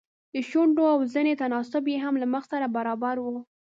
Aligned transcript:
د 0.33 0.35
شونډو 0.49 0.83
او 0.93 0.99
زنې 1.13 1.33
تناسب 1.41 1.83
يې 1.91 1.97
هم 2.03 2.13
له 2.21 2.27
مخ 2.33 2.43
سره 2.51 2.73
برابر 2.77 3.15
و. 3.21 3.25